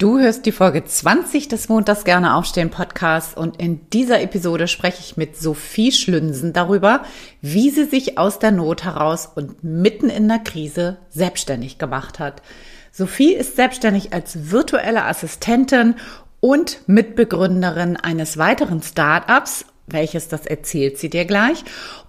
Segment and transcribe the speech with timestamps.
[0.00, 5.00] Du hörst die Folge 20 des Montags gerne aufstehen Podcasts und in dieser Episode spreche
[5.00, 7.02] ich mit Sophie Schlünsen darüber,
[7.42, 12.40] wie sie sich aus der Not heraus und mitten in der Krise selbstständig gemacht hat.
[12.90, 15.96] Sophie ist selbstständig als virtuelle Assistentin
[16.40, 21.62] und Mitbegründerin eines weiteren Startups, welches das erzählt sie dir gleich,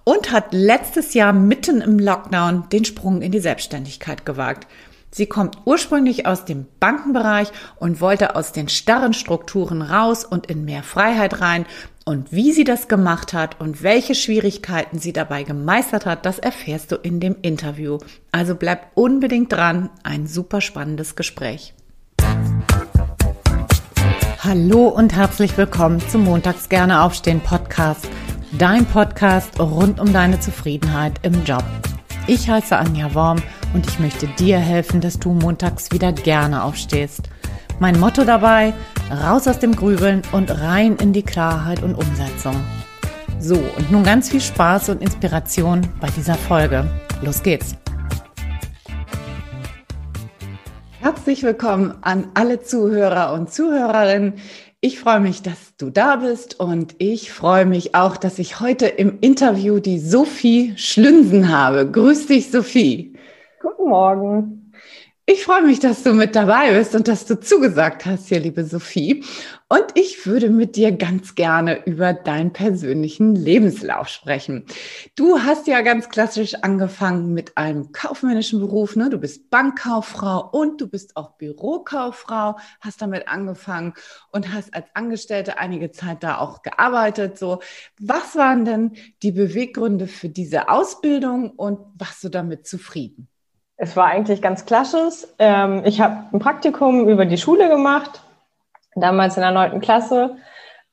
[0.04, 4.66] und hat letztes Jahr mitten im Lockdown den Sprung in die Selbstständigkeit gewagt.
[5.14, 10.64] Sie kommt ursprünglich aus dem Bankenbereich und wollte aus den starren Strukturen raus und in
[10.64, 11.66] mehr Freiheit rein.
[12.06, 16.92] Und wie sie das gemacht hat und welche Schwierigkeiten sie dabei gemeistert hat, das erfährst
[16.92, 17.98] du in dem Interview.
[18.32, 21.74] Also bleib unbedingt dran, ein super spannendes Gespräch.
[24.38, 28.08] Hallo und herzlich willkommen zum Montags gerne aufstehen Podcast,
[28.52, 31.64] dein Podcast rund um deine Zufriedenheit im Job.
[32.26, 33.42] Ich heiße Anja Worm
[33.74, 37.22] und ich möchte dir helfen, dass du montags wieder gerne aufstehst.
[37.80, 38.74] Mein Motto dabei,
[39.10, 42.54] raus aus dem Grübeln und rein in die Klarheit und Umsetzung.
[43.40, 46.88] So, und nun ganz viel Spaß und Inspiration bei dieser Folge.
[47.22, 47.74] Los geht's!
[51.00, 54.34] Herzlich willkommen an alle Zuhörer und Zuhörerinnen.
[54.80, 58.86] Ich freue mich, dass du da bist und ich freue mich auch, dass ich heute
[58.86, 61.90] im Interview die Sophie Schlünsen habe.
[61.90, 63.11] Grüß dich, Sophie.
[63.62, 64.72] Guten Morgen.
[65.24, 68.64] Ich freue mich, dass du mit dabei bist und dass du zugesagt hast hier, liebe
[68.64, 69.24] Sophie.
[69.68, 74.66] Und ich würde mit dir ganz gerne über deinen persönlichen Lebenslauf sprechen.
[75.14, 78.96] Du hast ja ganz klassisch angefangen mit einem kaufmännischen Beruf.
[78.96, 79.10] Ne?
[79.10, 83.94] Du bist Bankkauffrau und du bist auch Bürokauffrau, hast damit angefangen
[84.32, 87.38] und hast als Angestellte einige Zeit da auch gearbeitet.
[87.38, 87.60] So,
[88.00, 93.28] was waren denn die Beweggründe für diese Ausbildung und warst du damit zufrieden?
[93.82, 95.26] Es war eigentlich ganz klassisch.
[95.40, 98.22] Ähm, ich habe ein Praktikum über die Schule gemacht,
[98.94, 100.36] damals in der neunten Klasse,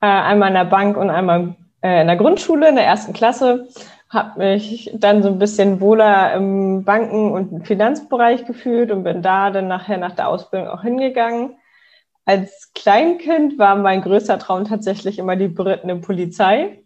[0.01, 3.67] äh, einmal in der Bank und einmal äh, in der Grundschule, in der ersten Klasse.
[4.09, 9.51] Habe mich dann so ein bisschen wohler im Banken- und Finanzbereich gefühlt und bin da
[9.51, 11.57] dann nachher nach der Ausbildung auch hingegangen.
[12.25, 16.81] Als Kleinkind war mein größter Traum tatsächlich immer die berittene Polizei.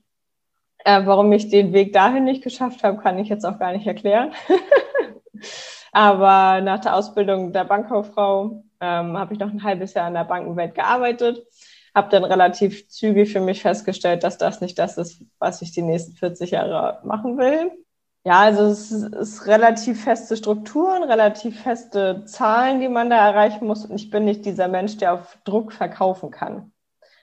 [0.84, 3.88] Äh, warum ich den Weg dahin nicht geschafft habe, kann ich jetzt auch gar nicht
[3.88, 4.34] erklären.
[5.94, 10.24] Aber nach der Ausbildung der Bankkauffrau ähm, habe ich noch ein halbes Jahr in der
[10.24, 11.46] Bankenwelt gearbeitet,
[11.94, 15.84] habe dann relativ zügig für mich festgestellt, dass das nicht das ist, was ich die
[15.84, 17.72] nächsten 40 Jahre machen will.
[18.26, 23.86] Ja, also es ist relativ feste Strukturen, relativ feste Zahlen, die man da erreichen muss.
[23.86, 26.72] Und ich bin nicht dieser Mensch, der auf Druck verkaufen kann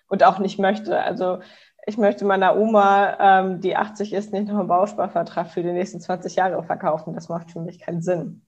[0.08, 1.02] und auch nicht möchte.
[1.02, 1.40] Also
[1.86, 6.00] ich möchte meiner Oma, ähm, die 80 ist, nicht noch einen Bausparvertrag für die nächsten
[6.00, 7.14] 20 Jahre verkaufen.
[7.14, 8.46] Das macht für mich keinen Sinn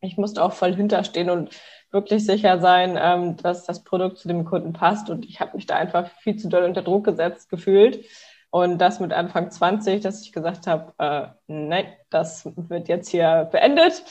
[0.00, 1.50] ich musste auch voll hinterstehen und
[1.90, 5.10] wirklich sicher sein, ähm, dass das Produkt zu dem Kunden passt.
[5.10, 8.04] Und ich habe mich da einfach viel zu doll unter Druck gesetzt gefühlt.
[8.50, 13.48] Und das mit Anfang 20, dass ich gesagt habe, äh, nein, das wird jetzt hier
[13.50, 14.02] beendet.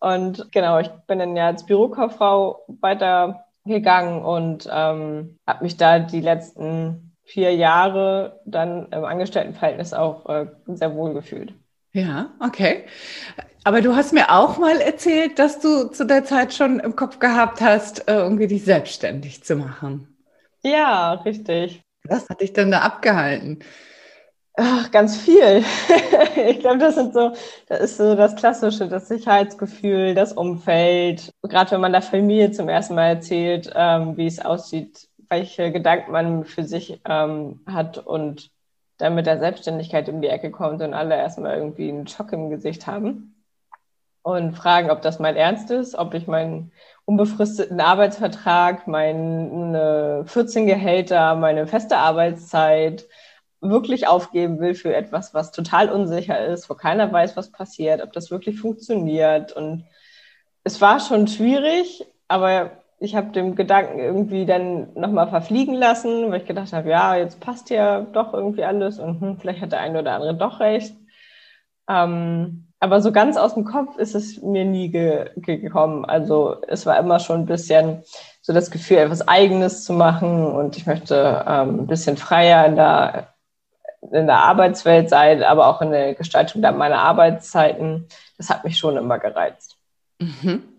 [0.00, 6.20] Und genau, ich bin dann ja als Bürokauffrau weitergegangen und ähm, habe mich da die
[6.20, 11.54] letzten vier Jahre dann im Angestelltenverhältnis auch äh, sehr wohl gefühlt.
[11.94, 12.84] Ja, okay.
[13.62, 17.18] Aber du hast mir auch mal erzählt, dass du zu der Zeit schon im Kopf
[17.20, 20.08] gehabt hast, äh, irgendwie dich selbstständig zu machen.
[20.62, 21.82] Ja, richtig.
[22.02, 23.60] Was hat dich denn da abgehalten?
[24.56, 25.64] Ach, ganz viel.
[26.48, 27.32] ich glaube, das sind so,
[27.68, 31.32] das ist so das Klassische, das Sicherheitsgefühl, das Umfeld.
[31.42, 36.12] Gerade wenn man der Familie zum ersten Mal erzählt, ähm, wie es aussieht, welche Gedanken
[36.12, 38.50] man für sich ähm, hat und
[39.04, 42.48] dann mit der Selbstständigkeit um die Ecke kommt und alle erstmal irgendwie einen Schock im
[42.48, 43.34] Gesicht haben
[44.22, 46.72] und fragen, ob das mein Ernst ist, ob ich meinen
[47.04, 53.04] unbefristeten Arbeitsvertrag, meine 14 Gehälter, meine feste Arbeitszeit
[53.60, 58.14] wirklich aufgeben will für etwas, was total unsicher ist, wo keiner weiß, was passiert, ob
[58.14, 59.52] das wirklich funktioniert.
[59.52, 59.84] Und
[60.64, 62.70] es war schon schwierig, aber
[63.04, 67.38] ich habe den Gedanken irgendwie dann nochmal verfliegen lassen, weil ich gedacht habe, ja, jetzt
[67.38, 70.96] passt ja doch irgendwie alles und hm, vielleicht hat der eine oder andere doch recht.
[71.88, 76.04] Ähm, aber so ganz aus dem Kopf ist es mir nie ge gekommen.
[76.04, 78.02] Also es war immer schon ein bisschen
[78.42, 82.76] so das Gefühl, etwas Eigenes zu machen und ich möchte ähm, ein bisschen freier in
[82.76, 83.34] der,
[84.12, 88.06] in der Arbeitswelt sein, aber auch in der Gestaltung meiner Arbeitszeiten.
[88.36, 89.78] Das hat mich schon immer gereizt.
[90.18, 90.73] Mhm.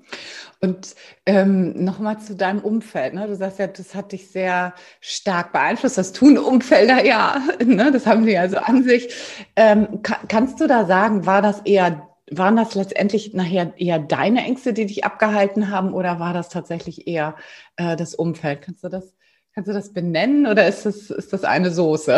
[0.61, 3.13] Und ähm, nochmal zu deinem Umfeld.
[3.13, 3.27] Ne?
[3.27, 5.97] Du sagst ja, das hat dich sehr stark beeinflusst.
[5.97, 7.41] Das tun Umfelder ja.
[7.63, 7.91] Ne?
[7.91, 9.13] Das haben sie ja so an sich.
[9.55, 14.43] Ähm, kann, kannst du da sagen, war das eher waren das letztendlich nachher eher deine
[14.43, 17.35] Ängste, die dich abgehalten haben, oder war das tatsächlich eher
[17.75, 18.61] äh, das Umfeld?
[18.63, 19.13] Kannst du das,
[19.53, 22.17] kannst du das benennen oder ist das, ist das eine Soße?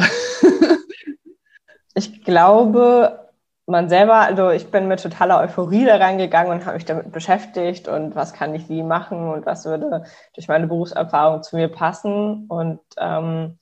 [1.96, 3.27] ich glaube,
[3.68, 7.88] man selber, also ich bin mit totaler Euphorie da reingegangen und habe mich damit beschäftigt
[7.90, 10.04] und was kann ich wie machen und was würde
[10.34, 12.46] durch meine Berufserfahrung zu mir passen.
[12.48, 13.60] Und ähm,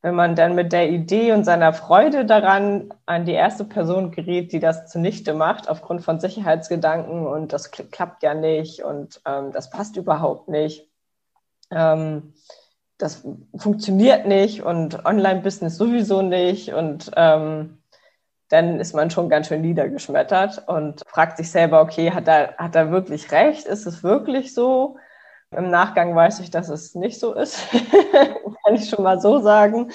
[0.00, 4.52] wenn man dann mit der Idee und seiner Freude daran an die erste Person gerät,
[4.52, 9.70] die das zunichte macht, aufgrund von Sicherheitsgedanken und das klappt ja nicht und ähm, das
[9.70, 10.88] passt überhaupt nicht,
[11.72, 12.34] ähm,
[12.96, 17.81] das funktioniert nicht und Online-Business sowieso nicht und ähm,
[18.52, 22.76] dann ist man schon ganz schön niedergeschmettert und fragt sich selber, okay, hat er, hat
[22.76, 23.66] er wirklich recht?
[23.66, 24.98] Ist es wirklich so?
[25.56, 27.66] Im Nachgang weiß ich, dass es nicht so ist.
[28.64, 29.90] kann ich schon mal so sagen.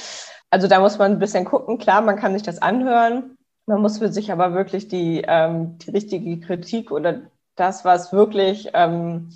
[0.49, 1.77] Also da muss man ein bisschen gucken.
[1.77, 3.37] Klar, man kann sich das anhören.
[3.65, 7.21] Man muss für sich aber wirklich die, ähm, die richtige Kritik oder
[7.55, 9.29] das, was wirklich ähm,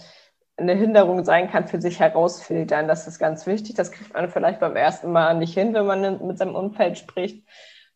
[0.57, 2.87] eine Hinderung sein kann, für sich herausfiltern.
[2.87, 3.75] Das ist ganz wichtig.
[3.75, 7.45] Das kriegt man vielleicht beim ersten Mal nicht hin, wenn man mit seinem Umfeld spricht.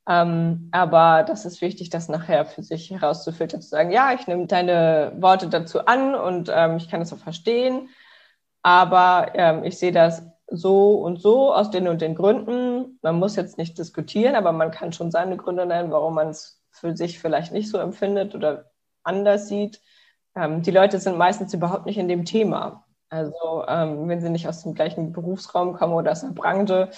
[0.08, 4.46] Ähm, aber das ist wichtig, das nachher für sich herauszufiltern, zu sagen, ja, ich nehme
[4.46, 7.90] deine Worte dazu an und ähm, ich kann das auch verstehen,
[8.62, 13.00] aber ähm, ich sehe das so und so aus den und den Gründen.
[13.02, 16.62] Man muss jetzt nicht diskutieren, aber man kann schon seine Gründe nennen, warum man es
[16.72, 18.72] für sich vielleicht nicht so empfindet oder
[19.04, 19.82] anders sieht.
[20.36, 22.86] Ähm, die Leute sind meistens überhaupt nicht in dem Thema.
[23.10, 26.90] Also ähm, wenn sie nicht aus dem gleichen Berufsraum kommen oder aus der Branche,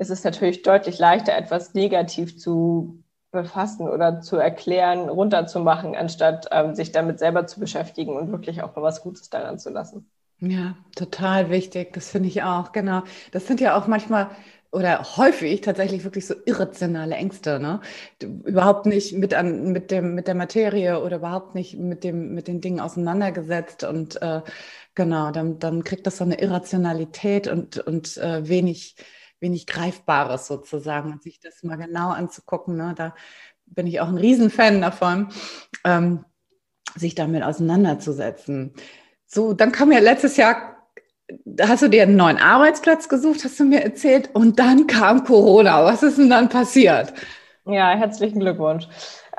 [0.00, 6.74] ist es natürlich deutlich leichter, etwas negativ zu befassen oder zu erklären, runterzumachen, anstatt ähm,
[6.74, 10.10] sich damit selber zu beschäftigen und wirklich auch mal was Gutes daran zu lassen.
[10.40, 11.92] Ja, total wichtig.
[11.92, 13.02] Das finde ich auch, genau.
[13.30, 14.30] Das sind ja auch manchmal
[14.72, 17.80] oder häufig tatsächlich wirklich so irrationale Ängste, ne?
[18.20, 22.48] Überhaupt nicht mit an, mit dem, mit der Materie oder überhaupt nicht mit dem, mit
[22.48, 24.42] den Dingen auseinandergesetzt und äh,
[24.94, 28.96] genau, dann, dann kriegt das so eine Irrationalität und, und äh, wenig,
[29.40, 32.76] wenig Greifbares sozusagen und sich das mal genau anzugucken.
[32.76, 32.94] Ne?
[32.96, 33.14] Da
[33.66, 35.28] bin ich auch ein Riesenfan davon,
[35.84, 36.24] ähm,
[36.96, 38.74] sich damit auseinanderzusetzen.
[39.26, 40.76] So, dann kam ja letztes Jahr,
[41.60, 45.84] hast du dir einen neuen Arbeitsplatz gesucht, hast du mir erzählt, und dann kam Corona.
[45.84, 47.12] Was ist denn dann passiert?
[47.64, 48.88] Ja, herzlichen Glückwunsch.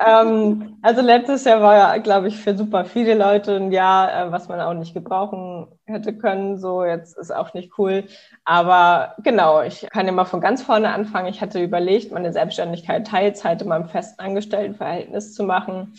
[0.04, 4.32] Ähm, also letztes Jahr war ja, glaube ich, für super viele Leute ein Jahr, äh,
[4.32, 6.58] was man auch nicht gebrauchen hätte können.
[6.58, 8.06] So, jetzt ist auch nicht cool.
[8.44, 11.28] Aber genau, ich kann mal von ganz vorne anfangen.
[11.28, 15.94] Ich hatte überlegt, meine Selbstständigkeit Teilzeit in meinem festangestellten Verhältnis zu machen.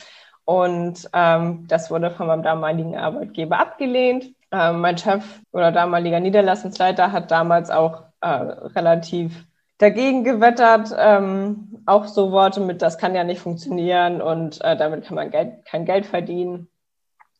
[0.44, 4.34] Und ähm, das wurde von meinem damaligen Arbeitgeber abgelehnt.
[4.50, 9.46] Ähm, mein Chef oder damaliger Niederlassungsleiter hat damals auch äh, relativ
[9.82, 10.94] dagegen gewettert.
[10.96, 15.30] Ähm, auch so Worte mit, das kann ja nicht funktionieren und äh, damit kann man
[15.30, 16.68] Geld, kein Geld verdienen.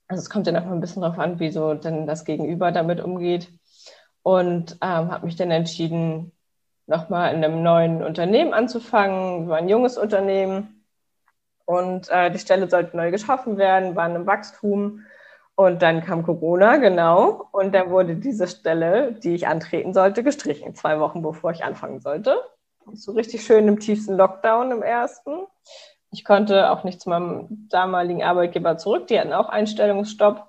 [0.08, 2.72] Also es kommt ja noch mal ein bisschen darauf an, wie so denn das Gegenüber
[2.72, 3.48] damit umgeht.
[4.22, 6.32] Und ähm, habe mich dann entschieden,
[6.86, 10.84] nochmal in einem neuen Unternehmen anzufangen, war ein junges Unternehmen.
[11.64, 15.04] Und äh, die Stelle sollte neu geschaffen werden, war in einem Wachstum.
[15.54, 17.48] Und dann kam Corona, genau.
[17.52, 22.00] Und dann wurde diese Stelle, die ich antreten sollte, gestrichen, zwei Wochen bevor ich anfangen
[22.00, 22.40] sollte.
[22.94, 25.46] So richtig schön im tiefsten Lockdown im ersten.
[26.10, 29.06] Ich konnte auch nicht zu meinem damaligen Arbeitgeber zurück.
[29.06, 30.48] Die hatten auch Einstellungsstopp.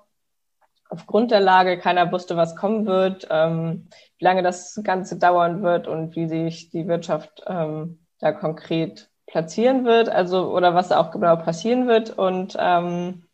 [0.90, 5.88] Aufgrund der Lage, keiner wusste, was kommen wird, ähm, wie lange das Ganze dauern wird
[5.88, 11.36] und wie sich die Wirtschaft ähm, da konkret platzieren wird, also oder was auch genau
[11.36, 12.10] passieren wird.
[12.16, 13.24] Und ähm,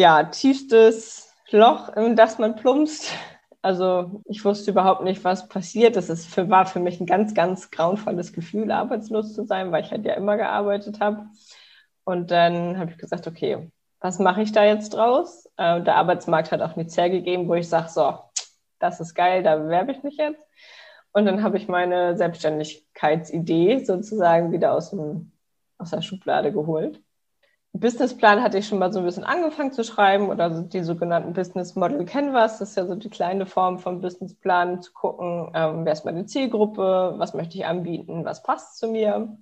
[0.00, 3.12] ja, tiefstes Loch, in das man plumpst.
[3.62, 5.94] Also ich wusste überhaupt nicht, was passiert.
[5.94, 9.84] Das ist für, war für mich ein ganz, ganz grauenvolles Gefühl, arbeitslos zu sein, weil
[9.84, 11.26] ich halt ja immer gearbeitet habe.
[12.04, 15.46] Und dann habe ich gesagt, okay, was mache ich da jetzt draus?
[15.58, 18.18] Äh, der Arbeitsmarkt hat auch nichts hergegeben, wo ich sage, so,
[18.78, 20.40] das ist geil, da bewerbe ich mich jetzt.
[21.12, 25.32] Und dann habe ich meine Selbstständigkeitsidee sozusagen wieder aus, dem,
[25.76, 27.02] aus der Schublade geholt
[27.72, 31.76] Businessplan hatte ich schon mal so ein bisschen angefangen zu schreiben oder die sogenannten Business
[31.76, 32.58] Model Canvas.
[32.58, 36.26] Das ist ja so die kleine Form vom Businessplan, zu gucken, ähm, wer ist meine
[36.26, 39.36] Zielgruppe, was möchte ich anbieten, was passt zu mir.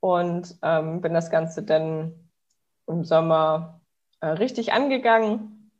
[0.00, 2.14] Und ähm, bin das Ganze dann
[2.86, 3.80] im Sommer
[4.20, 5.70] äh, richtig angegangen,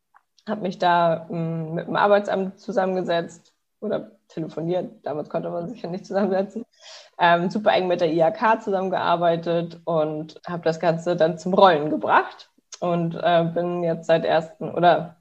[0.49, 5.05] habe mich da ähm, mit dem Arbeitsamt zusammengesetzt oder telefoniert.
[5.05, 6.65] Damals konnte man sich ja nicht zusammensetzen
[7.21, 12.51] ähm, super eng mit der IHK zusammengearbeitet und habe das Ganze dann zum Rollen gebracht
[12.81, 15.17] und äh, bin jetzt seit ersten oder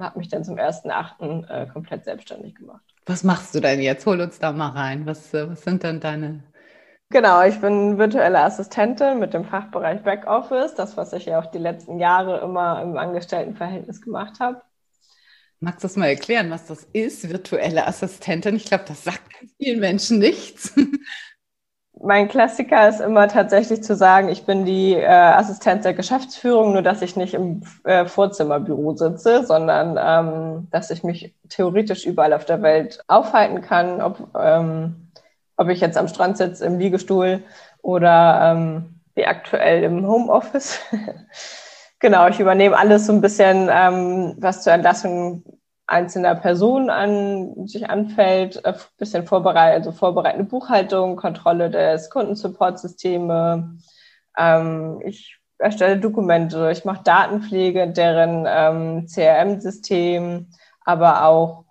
[0.00, 2.82] habe mich dann zum ersten Achten äh, komplett selbstständig gemacht.
[3.04, 4.04] Was machst du denn jetzt?
[4.06, 5.06] Hol uns da mal rein.
[5.06, 6.42] Was, äh, was sind denn deine
[7.10, 11.58] Genau, ich bin virtuelle Assistentin mit dem Fachbereich Backoffice, das, was ich ja auch die
[11.58, 14.60] letzten Jahre immer im Angestelltenverhältnis gemacht habe.
[15.60, 18.56] Magst du das mal erklären, was das ist, virtuelle Assistentin?
[18.56, 19.22] Ich glaube, das sagt
[19.56, 20.74] vielen Menschen nichts.
[22.06, 26.82] Mein Klassiker ist immer tatsächlich zu sagen, ich bin die äh, Assistenz der Geschäftsführung, nur
[26.82, 32.44] dass ich nicht im äh, Vorzimmerbüro sitze, sondern ähm, dass ich mich theoretisch überall auf
[32.44, 35.10] der Welt aufhalten kann, ob, ähm,
[35.56, 37.42] ob ich jetzt am Strand sitze, im Liegestuhl
[37.82, 40.78] oder ähm, wie aktuell im Homeoffice.
[41.98, 45.42] genau, ich übernehme alles so ein bisschen, ähm, was zur Entlassung
[45.86, 53.78] einzelner Personen an sich anfällt, ein äh, bisschen vorbereitet, also vorbereitende Buchhaltung, Kontrolle des Kundensupportsysteme.
[54.36, 60.48] Ähm, ich erstelle Dokumente, ich mache Datenpflege, deren ähm, CRM-System,
[60.84, 61.64] aber auch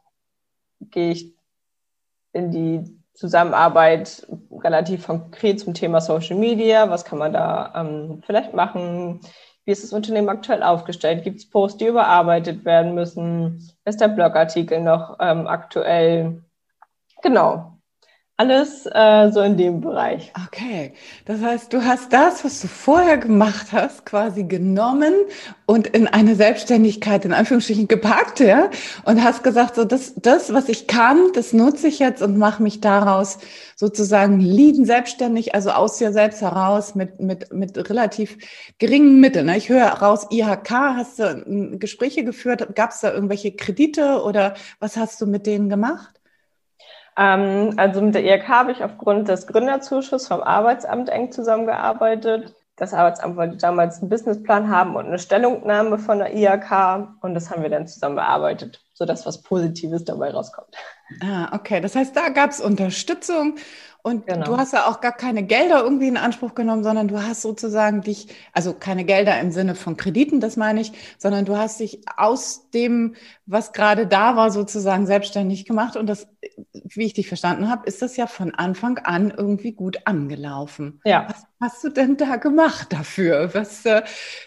[0.80, 1.36] gehe ich
[2.32, 6.90] in die Zusammenarbeit relativ konkret zum Thema Social Media.
[6.90, 9.22] Was kann man da ähm, vielleicht machen?
[9.66, 11.24] Wie ist das Unternehmen aktuell aufgestellt?
[11.24, 13.68] Gibt es Posts, die überarbeitet werden müssen?
[13.84, 16.44] Ist der Blogartikel noch ähm, aktuell?
[17.24, 17.75] Genau.
[18.38, 20.34] Alles äh, so in dem Bereich.
[20.48, 20.92] Okay,
[21.24, 25.14] das heißt, du hast das, was du vorher gemacht hast, quasi genommen
[25.66, 28.70] und in eine Selbstständigkeit in Anführungsstrichen gepackt, ja,
[29.06, 32.62] und hast gesagt, so das, das, was ich kann, das nutze ich jetzt und mache
[32.62, 33.38] mich daraus
[33.78, 38.38] sozusagen lieben selbstständig, also aus dir selbst heraus mit mit mit relativ
[38.80, 39.46] geringen Mitteln.
[39.46, 39.56] Ne?
[39.56, 44.98] Ich höre raus, IHK, hast du Gespräche geführt, gab es da irgendwelche Kredite oder was
[44.98, 46.15] hast du mit denen gemacht?
[47.18, 52.54] Ähm, also mit der IHK habe ich aufgrund des Gründerzuschusses vom Arbeitsamt eng zusammengearbeitet.
[52.76, 57.50] Das Arbeitsamt wollte damals einen Businessplan haben und eine Stellungnahme von der IHK und das
[57.50, 60.76] haben wir dann zusammen bearbeitet, sodass was Positives dabei rauskommt.
[61.22, 61.80] Ah, okay.
[61.80, 63.56] Das heißt, da gab es Unterstützung
[64.06, 64.46] und genau.
[64.46, 68.02] du hast ja auch gar keine Gelder irgendwie in Anspruch genommen, sondern du hast sozusagen
[68.02, 72.02] dich, also keine Gelder im Sinne von Krediten, das meine ich, sondern du hast dich
[72.16, 73.16] aus dem,
[73.48, 75.98] was gerade da war, sozusagen selbstständig gemacht.
[75.98, 76.28] Und das,
[76.84, 81.02] wie ich dich verstanden habe, ist das ja von Anfang an irgendwie gut angelaufen.
[81.04, 81.26] Ja.
[81.28, 83.56] Was hast du denn da gemacht dafür?
[83.56, 84.04] Was, äh,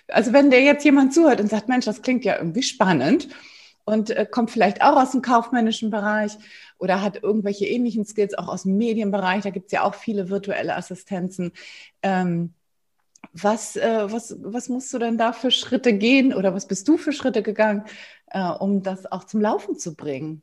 [0.06, 3.28] also wenn dir jetzt jemand zuhört und sagt, Mensch, das klingt ja irgendwie spannend
[3.84, 6.38] und äh, kommt vielleicht auch aus dem kaufmännischen Bereich
[6.78, 9.42] oder hat irgendwelche ähnlichen Skills auch aus dem Medienbereich.
[9.42, 11.52] Da gibt es ja auch viele virtuelle Assistenzen.
[12.02, 12.54] Ähm,
[13.32, 16.96] was, äh, was, was musst du denn da für Schritte gehen oder was bist du
[16.96, 17.84] für Schritte gegangen,
[18.28, 20.42] äh, um das auch zum Laufen zu bringen?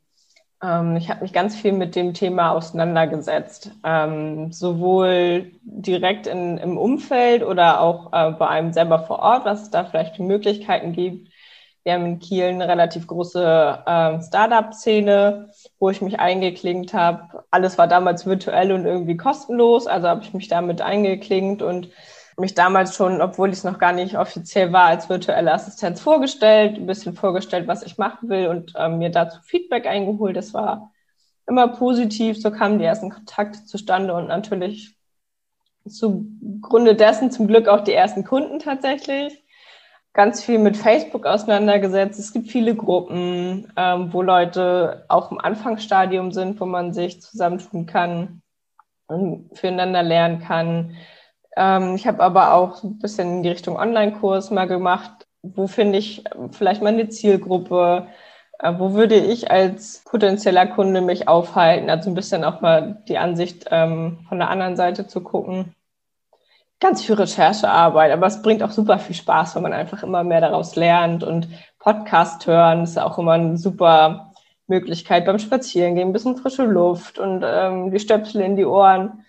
[0.62, 6.78] Ähm, ich habe mich ganz viel mit dem Thema auseinandergesetzt, ähm, sowohl direkt in, im
[6.78, 10.92] Umfeld oder auch äh, bei einem selber vor Ort, was es da vielleicht für Möglichkeiten
[10.92, 11.28] gibt.
[11.86, 17.44] Wir haben in Kiel eine relativ große ähm, Startup-Szene, wo ich mich eingeklinkt habe.
[17.52, 21.90] Alles war damals virtuell und irgendwie kostenlos, also habe ich mich damit eingeklinkt und
[22.38, 26.76] mich damals schon, obwohl ich es noch gar nicht offiziell war, als virtuelle Assistenz vorgestellt,
[26.76, 30.36] ein bisschen vorgestellt, was ich machen will und ähm, mir dazu Feedback eingeholt.
[30.36, 30.90] Das war
[31.46, 34.96] immer positiv, so kamen die ersten Kontakte zustande und natürlich
[35.88, 39.45] zugrunde dessen zum Glück auch die ersten Kunden tatsächlich
[40.16, 42.18] ganz viel mit Facebook auseinandergesetzt.
[42.18, 47.86] Es gibt viele Gruppen, ähm, wo Leute auch im Anfangsstadium sind, wo man sich zusammentun
[47.86, 48.40] kann
[49.06, 50.96] und füreinander lernen kann.
[51.54, 55.26] Ähm, ich habe aber auch ein bisschen in die Richtung Online-Kurs mal gemacht.
[55.42, 58.06] Wo finde ich vielleicht meine Zielgruppe?
[58.58, 61.90] Äh, wo würde ich als potenzieller Kunde mich aufhalten?
[61.90, 65.75] Also ein bisschen auch mal die Ansicht ähm, von der anderen Seite zu gucken
[66.80, 70.40] ganz viel Recherchearbeit, aber es bringt auch super viel Spaß, wenn man einfach immer mehr
[70.40, 74.32] daraus lernt und Podcast hören ist auch immer eine super
[74.66, 79.24] Möglichkeit beim Spazierengehen, ein bisschen frische Luft und ähm, die Stöpsel in die Ohren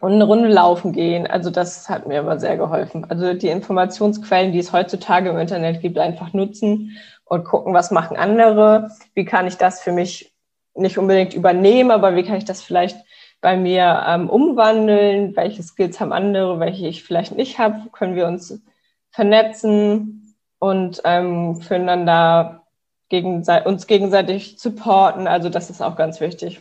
[0.00, 1.26] und eine Runde laufen gehen.
[1.26, 3.06] Also das hat mir immer sehr geholfen.
[3.08, 8.16] Also die Informationsquellen, die es heutzutage im Internet gibt, einfach nutzen und gucken, was machen
[8.16, 10.32] andere, wie kann ich das für mich
[10.74, 12.96] nicht unbedingt übernehmen, aber wie kann ich das vielleicht
[13.42, 15.36] bei mir ähm, umwandeln?
[15.36, 17.90] Welche Skills haben andere, welche ich vielleicht nicht habe?
[17.90, 18.62] Können wir uns
[19.10, 22.62] vernetzen und ähm, füreinander
[23.10, 25.26] gegenseitig, uns gegenseitig supporten?
[25.26, 26.60] Also das ist auch ganz wichtig.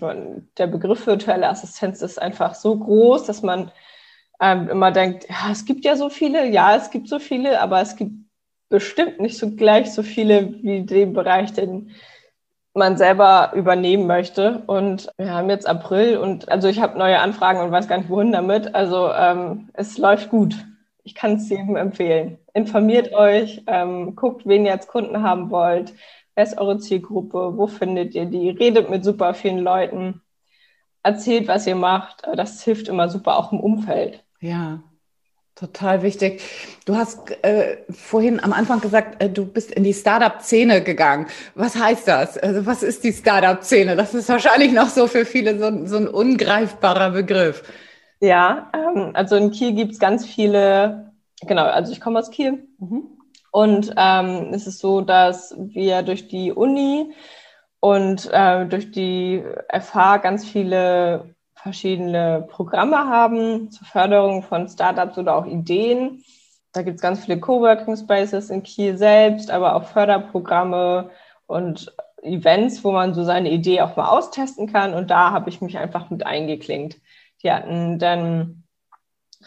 [0.57, 3.71] Der Begriff virtuelle Assistenz ist einfach so groß, dass man
[4.41, 7.79] ähm, immer denkt, ja, es gibt ja so viele, ja, es gibt so viele, aber
[7.79, 8.13] es gibt
[8.69, 11.91] bestimmt nicht so gleich so viele wie den Bereich, den
[12.73, 14.63] man selber übernehmen möchte.
[14.67, 18.09] Und wir haben jetzt April und also ich habe neue Anfragen und weiß gar nicht
[18.09, 18.73] wohin damit.
[18.75, 20.55] Also ähm, es läuft gut.
[21.03, 22.37] Ich kann es jedem empfehlen.
[22.53, 25.93] Informiert euch, ähm, guckt, wen ihr als Kunden haben wollt.
[26.35, 27.57] Wer ist eure Zielgruppe?
[27.57, 28.49] Wo findet ihr die?
[28.51, 30.21] Redet mit super vielen Leuten.
[31.03, 32.23] erzählt, was ihr macht.
[32.35, 34.23] Das hilft immer super, auch im Umfeld.
[34.39, 34.81] Ja,
[35.55, 36.41] Total wichtig.
[36.85, 41.27] Du hast äh, vorhin am Anfang gesagt, äh, du bist in die Startup-Szene gegangen.
[41.55, 42.37] Was heißt das?
[42.37, 43.95] Also was ist die Startup-Szene?
[43.95, 47.63] Das ist wahrscheinlich noch so für viele so, so ein ungreifbarer Begriff.
[48.21, 51.11] Ja, ähm, also in Kiel gibt es ganz viele,
[51.45, 52.67] genau, also ich komme aus Kiel.
[52.79, 53.17] Mhm.
[53.51, 57.13] Und ähm, es ist so, dass wir durch die Uni
[57.81, 65.35] und äh, durch die FH ganz viele verschiedene Programme haben zur Förderung von Startups oder
[65.35, 66.23] auch Ideen.
[66.73, 71.09] Da gibt es ganz viele Coworking Spaces in Kiel selbst, aber auch Förderprogramme
[71.47, 74.93] und Events, wo man so seine Idee auch mal austesten kann.
[74.93, 76.99] Und da habe ich mich einfach mit eingeklinkt.
[77.43, 78.63] Die hatten dann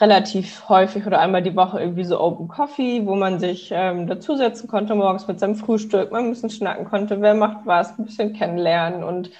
[0.00, 4.68] relativ häufig oder einmal die Woche irgendwie so Open Coffee, wo man sich ähm, dazusetzen
[4.68, 8.32] konnte morgens mit seinem Frühstück, man ein bisschen schnacken konnte, wer macht was, ein bisschen
[8.32, 9.30] kennenlernen und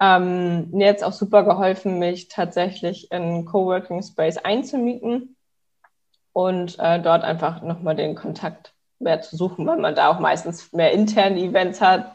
[0.00, 5.36] ähm, mir jetzt auch super geholfen, mich tatsächlich in Coworking Space einzumieten
[6.32, 10.72] und äh, dort einfach nochmal den Kontakt mehr zu suchen, weil man da auch meistens
[10.72, 12.12] mehr interne Events hat.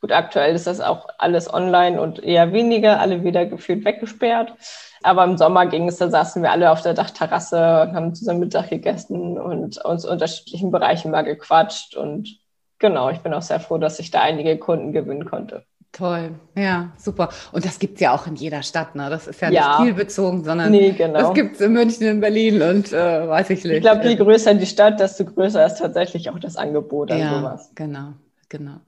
[0.00, 4.54] Gut, aktuell ist das auch alles online und eher weniger, alle wieder gefühlt weggesperrt.
[5.02, 8.40] Aber im Sommer ging es, da saßen wir alle auf der Dachterrasse und haben zusammen
[8.40, 11.96] Mittag gegessen und uns unterschiedlichen Bereichen mal gequatscht.
[11.96, 12.40] Und
[12.78, 15.64] genau, ich bin auch sehr froh, dass ich da einige Kunden gewinnen konnte.
[15.92, 17.30] Toll, ja, super.
[17.50, 19.08] Und das gibt es ja auch in jeder Stadt, ne?
[19.08, 19.68] Das ist ja, ja.
[19.68, 21.18] nicht stilbezogen, sondern nee, genau.
[21.18, 23.72] das gibt es in München, in Berlin und äh, weiß ich nicht.
[23.72, 27.38] Ich glaube, je größer die Stadt, desto größer ist tatsächlich auch das Angebot an ja,
[27.38, 27.70] sowas.
[27.74, 28.12] Genau,
[28.48, 28.80] genau.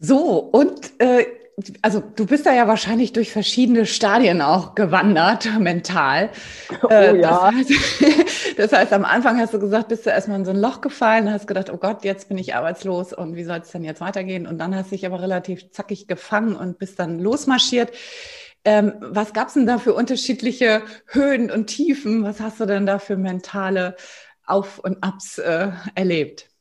[0.00, 1.26] So, und äh,
[1.82, 6.30] also du bist da ja wahrscheinlich durch verschiedene Stadien auch gewandert, mental.
[6.82, 7.50] Oh äh, ja.
[7.50, 7.72] Das heißt,
[8.56, 11.30] das heißt, am Anfang hast du gesagt, bist du erstmal in so ein Loch gefallen,
[11.30, 14.46] hast gedacht, oh Gott, jetzt bin ich arbeitslos und wie soll es denn jetzt weitergehen?
[14.46, 17.92] Und dann hast du dich aber relativ zackig gefangen und bist dann losmarschiert.
[18.64, 22.24] Ähm, was gab es denn da für unterschiedliche Höhen und Tiefen?
[22.24, 23.94] Was hast du denn da für mentale
[24.46, 26.53] Auf- und Abs äh, erlebt?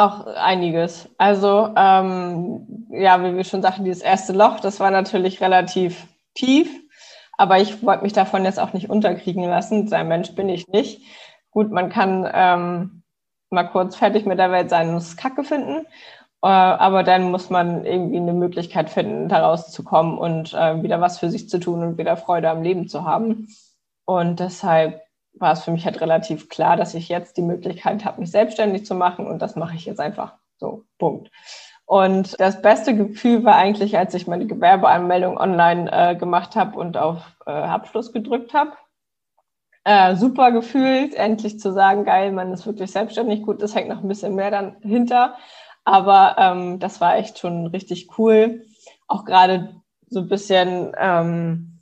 [0.00, 1.10] Auch einiges.
[1.18, 6.70] Also, ähm, ja, wie wir schon sagten, dieses erste Loch, das war natürlich relativ tief,
[7.36, 9.88] aber ich wollte mich davon jetzt auch nicht unterkriegen lassen.
[9.88, 11.02] Sein Mensch bin ich nicht.
[11.50, 13.02] Gut, man kann ähm,
[13.50, 15.84] mal kurz fertig mit der Welt sein es Kacke finden,
[16.42, 21.18] äh, aber dann muss man irgendwie eine Möglichkeit finden, da rauszukommen und äh, wieder was
[21.18, 23.48] für sich zu tun und wieder Freude am Leben zu haben.
[24.06, 25.02] Und deshalb
[25.34, 28.84] war es für mich halt relativ klar, dass ich jetzt die Möglichkeit habe, mich selbstständig
[28.86, 30.84] zu machen und das mache ich jetzt einfach so.
[30.98, 31.30] Punkt.
[31.86, 36.96] Und das beste Gefühl war eigentlich, als ich meine Gewerbeanmeldung online äh, gemacht habe und
[36.96, 38.72] auf äh, Abschluss gedrückt habe.
[39.82, 43.42] Äh, super Gefühl, endlich zu sagen, geil, man ist wirklich selbstständig.
[43.42, 45.36] Gut, das hängt noch ein bisschen mehr dann hinter.
[45.84, 48.64] Aber ähm, das war echt schon richtig cool.
[49.08, 49.74] Auch gerade
[50.08, 51.80] so ein bisschen, ähm,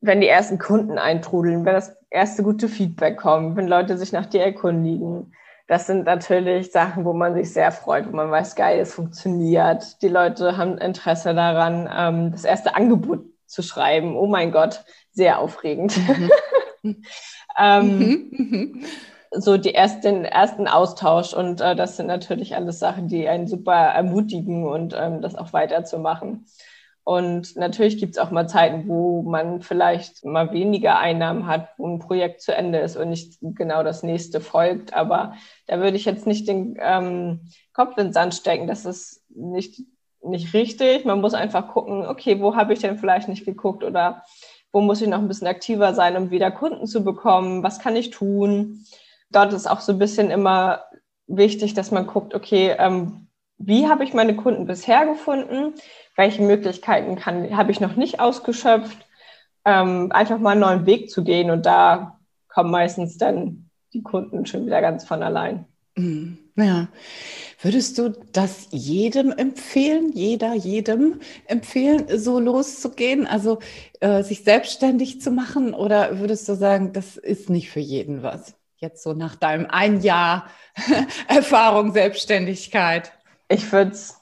[0.00, 4.26] wenn die ersten Kunden eintrudeln, wenn das erste gute Feedback kommt, wenn Leute sich nach
[4.26, 5.32] dir erkundigen.
[5.68, 10.00] Das sind natürlich Sachen, wo man sich sehr freut, wo man weiß, geil, es funktioniert.
[10.00, 14.16] Die Leute haben Interesse daran, ähm, das erste Angebot zu schreiben.
[14.16, 15.96] Oh mein Gott, sehr aufregend.
[15.96, 16.30] Mhm.
[17.58, 18.30] ähm, mhm.
[18.30, 18.84] Mhm.
[19.32, 23.48] so die erst, den ersten Austausch und äh, das sind natürlich alles Sachen, die einen
[23.48, 26.46] super ermutigen und ähm, das auch weiterzumachen.
[27.06, 31.86] Und natürlich gibt es auch mal Zeiten, wo man vielleicht mal weniger Einnahmen hat, wo
[31.86, 34.92] ein Projekt zu Ende ist und nicht genau das nächste folgt.
[34.92, 35.34] Aber
[35.68, 37.42] da würde ich jetzt nicht den ähm,
[37.72, 38.66] Kopf in den Sand stecken.
[38.66, 39.82] Das ist nicht,
[40.20, 41.04] nicht richtig.
[41.04, 44.24] Man muss einfach gucken, okay, wo habe ich denn vielleicht nicht geguckt oder
[44.72, 47.62] wo muss ich noch ein bisschen aktiver sein, um wieder Kunden zu bekommen?
[47.62, 48.84] Was kann ich tun?
[49.30, 50.82] Dort ist auch so ein bisschen immer
[51.28, 55.74] wichtig, dass man guckt, okay, ähm, wie habe ich meine Kunden bisher gefunden?
[56.16, 58.98] Welche Möglichkeiten kann, habe ich noch nicht ausgeschöpft,
[59.64, 64.46] ähm, einfach mal einen neuen Weg zu gehen und da kommen meistens dann die Kunden
[64.46, 65.66] schon wieder ganz von allein.
[65.96, 66.38] Mhm.
[66.56, 66.88] Ja.
[67.60, 73.58] Würdest du das jedem empfehlen, jeder, jedem empfehlen, so loszugehen, also
[74.00, 75.74] äh, sich selbstständig zu machen?
[75.74, 78.54] Oder würdest du sagen, das ist nicht für jeden was?
[78.76, 80.48] Jetzt so nach deinem ein Jahr
[81.28, 83.12] Erfahrung, Selbstständigkeit.
[83.48, 84.20] Ich würde es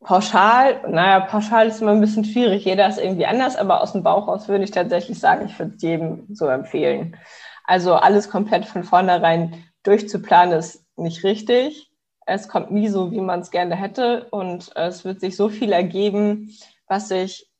[0.00, 2.64] Pauschal, naja, pauschal ist immer ein bisschen schwierig.
[2.64, 5.74] Jeder ist irgendwie anders, aber aus dem Bauch raus würde ich tatsächlich sagen, ich würde
[5.74, 7.16] es jedem so empfehlen.
[7.64, 11.90] Also alles komplett von vornherein durchzuplanen ist nicht richtig.
[12.26, 15.72] Es kommt nie so, wie man es gerne hätte und es wird sich so viel
[15.72, 16.50] ergeben,
[16.86, 17.50] was sich,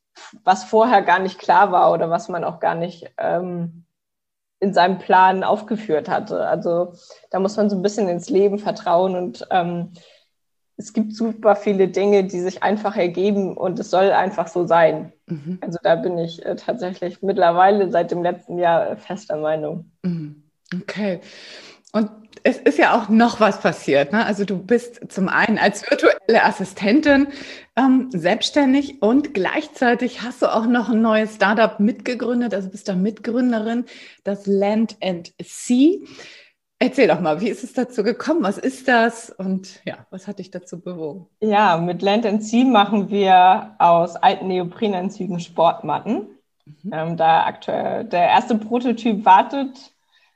[0.43, 3.85] was vorher gar nicht klar war oder was man auch gar nicht ähm,
[4.59, 6.47] in seinem Plan aufgeführt hatte.
[6.47, 6.93] Also
[7.29, 9.93] da muss man so ein bisschen ins Leben vertrauen und ähm,
[10.77, 15.11] es gibt super viele Dinge, die sich einfach ergeben und es soll einfach so sein.
[15.25, 15.57] Mhm.
[15.61, 19.91] Also da bin ich äh, tatsächlich mittlerweile seit dem letzten Jahr fester Meinung.
[20.03, 20.43] Mhm.
[20.81, 21.19] Okay.
[21.93, 22.11] Und
[22.43, 24.11] es ist ja auch noch was passiert.
[24.11, 24.23] Ne?
[24.23, 27.27] Also du bist zum einen als virtuelle Assistentin
[27.75, 32.53] ähm, selbstständig und gleichzeitig hast du auch noch ein neues Startup mitgegründet.
[32.53, 33.85] Also bist da Mitgründerin,
[34.23, 35.97] das Land and Sea.
[36.79, 38.43] Erzähl doch mal, wie ist es dazu gekommen?
[38.43, 39.31] Was ist das?
[39.31, 41.27] Und ja, was hat dich dazu bewogen?
[41.39, 46.27] Ja, mit Land and Sea machen wir aus alten Neoprenanzügen Sportmatten.
[46.65, 46.93] Mhm.
[46.93, 49.91] Ähm, da aktuell der erste Prototyp wartet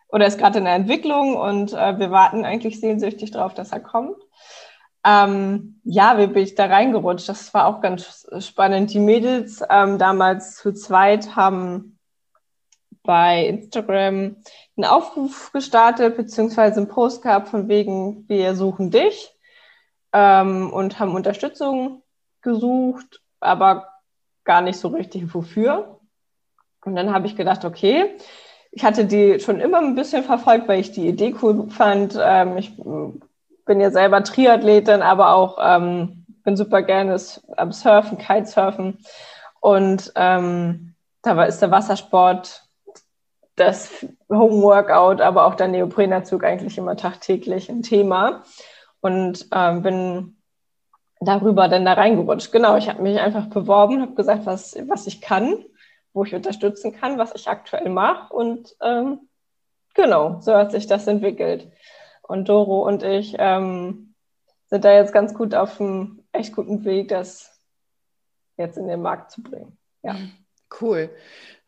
[0.09, 3.79] oder ist gerade in der Entwicklung und äh, wir warten eigentlich sehnsüchtig darauf, dass er
[3.79, 4.17] kommt.
[5.05, 7.29] Ähm, ja, wie bin ich da reingerutscht?
[7.29, 8.93] Das war auch ganz spannend.
[8.93, 11.99] Die Mädels ähm, damals zu zweit haben
[13.03, 14.35] bei Instagram
[14.77, 19.33] einen Aufruf gestartet, beziehungsweise einen Post gehabt von wegen, wir suchen dich
[20.13, 22.03] ähm, und haben Unterstützung
[22.41, 23.87] gesucht, aber
[24.43, 25.99] gar nicht so richtig wofür.
[26.83, 28.17] Und dann habe ich gedacht, okay,
[28.71, 32.17] ich hatte die schon immer ein bisschen verfolgt, weil ich die Idee cool fand.
[32.19, 32.75] Ähm, ich
[33.65, 37.19] bin ja selber Triathletin, aber auch ähm, bin super gerne
[37.57, 38.97] am Surfen, Kitesurfen.
[39.59, 42.63] Und ähm, da ist der Wassersport,
[43.61, 48.43] das Homeworkout, aber auch der Neoprenanzug eigentlich immer tagtäglich ein Thema.
[48.99, 50.37] Und ähm, bin
[51.19, 52.51] darüber dann da reingerutscht.
[52.51, 55.65] Genau, ich habe mich einfach beworben, habe gesagt, was, was ich kann
[56.13, 58.33] wo ich unterstützen kann, was ich aktuell mache.
[58.33, 59.29] Und ähm,
[59.93, 61.71] genau, so hat sich das entwickelt.
[62.21, 64.13] Und Doro und ich ähm,
[64.67, 67.59] sind da jetzt ganz gut auf einem echt guten Weg, das
[68.57, 69.77] jetzt in den Markt zu bringen.
[70.03, 70.15] Ja.
[70.79, 71.09] Cool.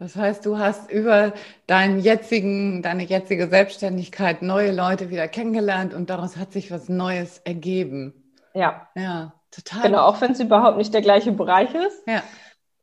[0.04, 1.32] Das heißt, du hast über
[1.66, 7.38] deinen jetzigen, deine jetzige Selbstständigkeit neue Leute wieder kennengelernt und daraus hat sich was Neues
[7.46, 8.14] ergeben.
[8.54, 8.90] Ja.
[8.96, 9.84] Ja, total.
[9.84, 12.06] Genau, auch wenn es überhaupt nicht der gleiche Bereich ist.
[12.06, 12.22] Ja.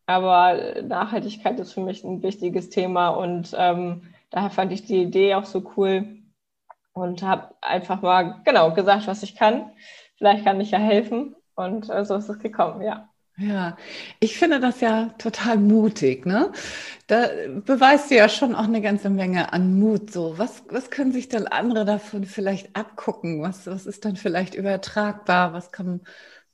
[0.06, 5.34] Aber Nachhaltigkeit ist für mich ein wichtiges Thema und ähm, daher fand ich die Idee
[5.34, 6.22] auch so cool
[6.94, 9.70] und habe einfach mal genau gesagt, was ich kann.
[10.16, 13.09] Vielleicht kann ich ja helfen und äh, so ist es gekommen, ja.
[13.40, 13.78] Ja,
[14.20, 16.52] ich finde das ja total mutig, ne?
[17.06, 17.28] Da
[17.64, 20.12] beweist du ja schon auch eine ganze Menge an Mut.
[20.12, 23.40] So, was, was können sich dann andere davon vielleicht abgucken?
[23.42, 25.54] Was, was ist dann vielleicht übertragbar?
[25.54, 26.02] Was kann,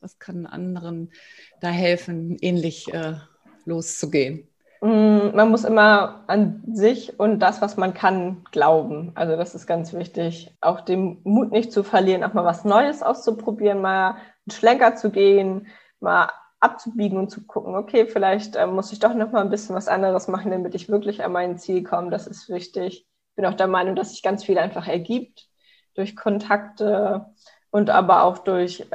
[0.00, 1.12] was kann anderen
[1.60, 3.16] da helfen, ähnlich äh,
[3.64, 4.48] loszugehen?
[4.80, 9.12] Mm, man muss immer an sich und das, was man kann, glauben.
[9.14, 10.56] Also das ist ganz wichtig.
[10.60, 15.10] Auch den Mut nicht zu verlieren, auch mal was Neues auszuprobieren, mal einen Schlenker zu
[15.10, 15.66] gehen,
[16.00, 16.30] mal
[16.66, 19.88] abzubiegen und zu gucken, okay, vielleicht äh, muss ich doch noch mal ein bisschen was
[19.88, 22.10] anderes machen, damit ich wirklich an mein Ziel komme.
[22.10, 23.06] Das ist wichtig.
[23.30, 25.48] Ich bin auch der Meinung, dass sich ganz viel einfach ergibt
[25.94, 27.26] durch Kontakte
[27.70, 28.86] und aber auch durch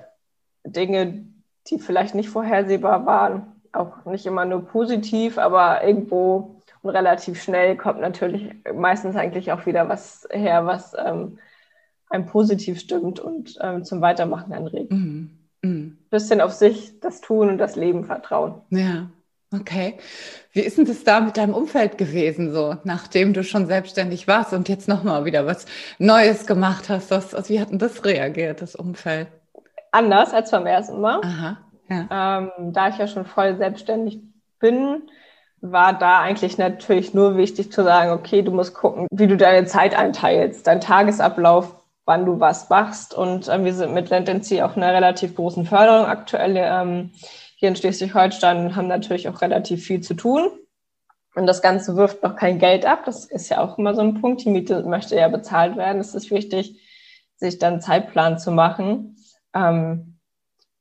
[0.63, 1.25] Dinge,
[1.67, 7.77] die vielleicht nicht vorhersehbar waren auch nicht immer nur positiv, aber irgendwo und relativ schnell
[7.77, 11.37] kommt natürlich meistens eigentlich auch wieder was her, was ähm,
[12.09, 14.91] einem positiv stimmt und ähm, zum Weitermachen anregt.
[14.91, 15.37] Mhm.
[15.61, 15.97] Mhm.
[16.09, 18.61] Bisschen auf sich das Tun und das Leben vertrauen.
[18.69, 19.09] Ja,
[19.53, 19.97] okay.
[20.53, 24.53] Wie ist denn das da mit deinem Umfeld gewesen, so nachdem du schon selbstständig warst
[24.53, 25.65] und jetzt nochmal wieder was
[25.99, 27.11] Neues gemacht hast?
[27.11, 29.27] Was, wie hat denn das reagiert, das Umfeld?
[29.91, 31.21] Anders als beim ersten Mal.
[31.23, 31.57] Aha.
[31.89, 32.39] Ja.
[32.39, 34.21] Ähm, da ich ja schon voll selbstständig
[34.59, 35.03] bin,
[35.61, 39.67] war da eigentlich natürlich nur wichtig zu sagen, okay, du musst gucken, wie du deine
[39.67, 41.75] Zeit einteilst, dein Tagesablauf,
[42.11, 43.13] wann du was machst.
[43.13, 47.11] Und ähm, wir sind mit Lendency auch einer relativ großen Förderung aktuell ähm,
[47.55, 50.49] hier in Schleswig-Holstein und haben natürlich auch relativ viel zu tun.
[51.35, 53.03] Und das Ganze wirft noch kein Geld ab.
[53.05, 54.43] Das ist ja auch immer so ein Punkt.
[54.43, 56.01] Die Miete möchte ja bezahlt werden.
[56.01, 56.81] Es ist wichtig,
[57.37, 59.15] sich dann einen Zeitplan zu machen.
[59.53, 60.19] Ähm,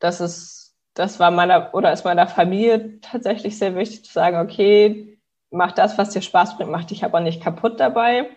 [0.00, 0.60] das ist
[0.94, 5.18] das war meiner oder ist meiner Familie tatsächlich sehr wichtig zu sagen, okay,
[5.50, 8.28] mach das, was dir Spaß bringt, mach dich aber nicht kaputt dabei.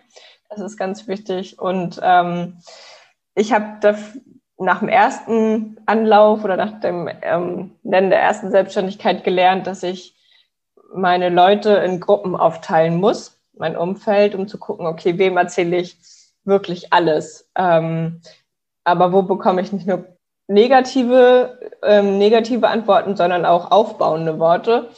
[0.56, 1.58] Das ist ganz wichtig.
[1.58, 2.58] Und ähm,
[3.34, 3.96] ich habe
[4.58, 10.14] nach dem ersten Anlauf oder nach dem ähm, Nennen der ersten Selbstständigkeit gelernt, dass ich
[10.94, 15.98] meine Leute in Gruppen aufteilen muss, mein Umfeld, um zu gucken, okay, wem erzähle ich
[16.44, 17.50] wirklich alles.
[17.56, 18.20] Ähm,
[18.84, 20.06] aber wo bekomme ich nicht nur
[20.46, 24.90] negative, ähm, negative Antworten, sondern auch aufbauende Worte.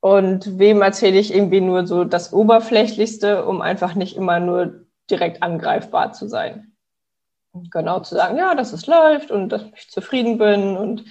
[0.00, 5.42] Und wem erzähle ich irgendwie nur so das Oberflächlichste, um einfach nicht immer nur direkt
[5.42, 6.72] angreifbar zu sein.
[7.52, 11.04] Und genau zu sagen, ja, dass es läuft und dass ich zufrieden bin und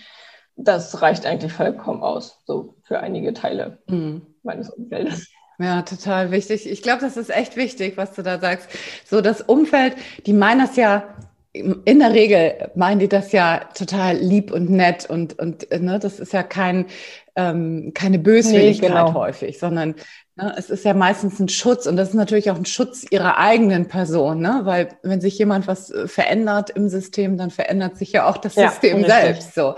[0.56, 4.22] das reicht eigentlich vollkommen aus, so für einige Teile mhm.
[4.44, 5.28] meines Umfeldes.
[5.60, 6.70] Ja, total wichtig.
[6.70, 8.70] Ich glaube, das ist echt wichtig, was du da sagst.
[9.06, 11.16] So das Umfeld, die meinen das ja
[11.54, 16.20] in der Regel meinen die das ja total lieb und nett und, und ne, das
[16.20, 16.86] ist ja kein,
[17.36, 19.14] ähm, keine Böswilligkeit nee, genau.
[19.14, 19.96] häufig, sondern
[20.38, 23.38] ne, es ist ja meistens ein Schutz und das ist natürlich auch ein Schutz ihrer
[23.38, 24.62] eigenen Person, ne?
[24.64, 28.56] weil wenn sich jemand was äh, verändert im System, dann verändert sich ja auch das
[28.56, 29.76] ja, System selbst so.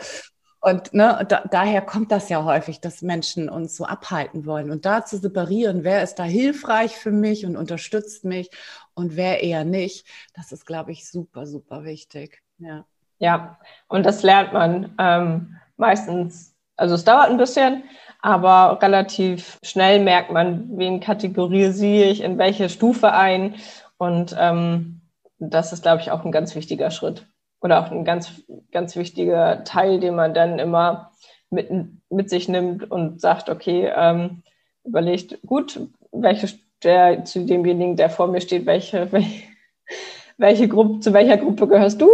[0.62, 4.72] Und ne, da, daher kommt das ja häufig, dass Menschen uns so abhalten wollen.
[4.72, 8.50] Und da zu separieren, wer ist da hilfreich für mich und unterstützt mich
[8.93, 12.43] und wer eher nicht, das ist, glaube ich, super, super wichtig.
[12.58, 12.86] Ja,
[13.19, 17.84] ja und das lernt man ähm, meistens, also es dauert ein bisschen,
[18.22, 23.56] aber relativ schnell merkt man, wen kategorisiere ich in welche Stufe ein.
[23.98, 25.02] Und ähm,
[25.39, 27.28] das ist, glaube ich, auch ein ganz wichtiger Schritt
[27.62, 31.12] oder auch ein ganz, ganz wichtiger Teil, den man dann immer
[31.50, 31.70] mit,
[32.10, 34.44] mit sich nimmt und sagt, okay, ähm,
[34.84, 35.80] überlegt, gut,
[36.12, 36.48] welche
[36.84, 39.44] der, zu demjenigen, der vor mir steht, welche, welche,
[40.38, 42.10] welche Gruppe, zu welcher Gruppe gehörst du?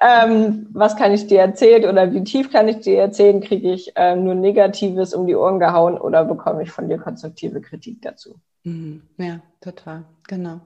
[0.00, 3.40] Ähm, was kann ich dir erzählen oder wie tief kann ich dir erzählen?
[3.40, 7.60] Kriege ich äh, nur Negatives um die Ohren gehauen oder bekomme ich von dir konstruktive
[7.60, 8.36] Kritik dazu?
[8.64, 9.02] Mhm.
[9.16, 10.60] Ja, total, genau.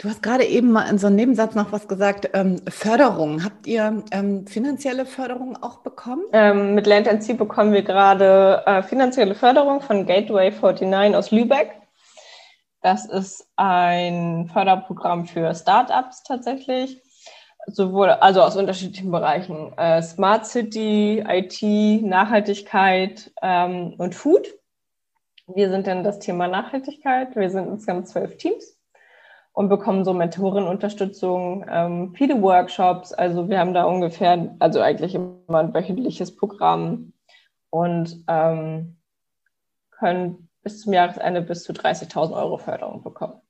[0.00, 3.42] Du hast gerade eben mal in so einem Nebensatz noch was gesagt, ähm, Förderung.
[3.44, 6.22] Habt ihr ähm, finanzielle Förderung auch bekommen?
[6.32, 11.72] Ähm, mit Land Sea bekommen wir gerade äh, finanzielle Förderung von Gateway 49 aus Lübeck.
[12.80, 17.02] Das ist ein Förderprogramm für Startups tatsächlich,
[17.72, 24.46] sowohl also aus unterschiedlichen Bereichen: äh, Smart City, IT, Nachhaltigkeit ähm, und Food.
[25.46, 27.34] Wir sind dann das Thema Nachhaltigkeit.
[27.34, 28.78] Wir sind insgesamt zwölf Teams
[29.52, 33.12] und bekommen so Mentorenunterstützung, ähm, viele Workshops.
[33.12, 37.12] Also wir haben da ungefähr, also eigentlich immer ein wöchentliches Programm
[37.70, 38.98] und ähm,
[39.90, 43.40] können bis zum Jahresende bis zu 30.000 Euro Förderung bekommen.